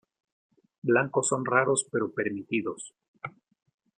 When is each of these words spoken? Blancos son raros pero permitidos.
Blancos 0.81 1.27
son 1.27 1.45
raros 1.45 1.87
pero 1.91 2.11
permitidos. 2.11 2.91